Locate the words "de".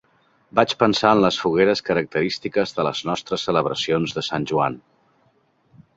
2.79-2.87, 4.19-4.25